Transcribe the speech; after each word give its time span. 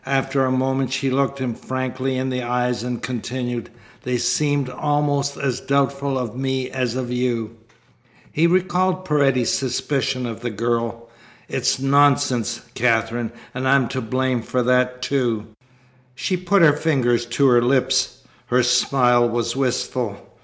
After 0.07 0.43
a 0.45 0.51
moment 0.51 0.91
she 0.91 1.11
looked 1.11 1.37
him 1.37 1.53
frankly 1.53 2.17
in 2.17 2.29
the 2.31 2.41
eyes 2.41 2.81
and 2.81 3.03
continued: 3.03 3.69
"They 4.01 4.17
seemed 4.17 4.67
almost 4.67 5.37
as 5.37 5.59
doubtful 5.61 6.17
of 6.17 6.35
me 6.35 6.71
as 6.71 6.95
of 6.95 7.11
you." 7.11 7.51
He 8.31 8.47
recalled 8.47 9.05
Paredes's 9.05 9.53
suspicion 9.53 10.25
of 10.25 10.39
the 10.39 10.49
girl. 10.49 11.07
"It's 11.47 11.77
nonsense, 11.79 12.61
Katherine. 12.73 13.31
And 13.53 13.67
I'm 13.67 13.87
to 13.89 14.01
blame 14.01 14.41
for 14.41 14.63
that, 14.63 15.03
too." 15.03 15.45
She 16.15 16.35
put 16.35 16.63
her 16.63 16.73
finger 16.73 17.15
to 17.19 17.47
her 17.49 17.61
lips. 17.61 18.23
Her 18.47 18.63
smile 18.63 19.29
was 19.29 19.55
wistful. 19.55 20.17